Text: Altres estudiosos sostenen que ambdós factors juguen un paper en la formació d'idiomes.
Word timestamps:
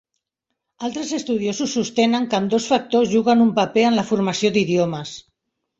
Altres 0.87 1.11
estudiosos 1.17 1.75
sostenen 1.79 2.27
que 2.33 2.39
ambdós 2.39 2.71
factors 2.73 3.15
juguen 3.15 3.47
un 3.47 3.55
paper 3.61 3.89
en 3.93 4.01
la 4.01 4.09
formació 4.13 4.55
d'idiomes. 4.59 5.19